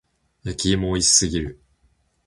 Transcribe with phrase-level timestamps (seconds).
[0.41, 1.61] 焼き芋美味しすぎる。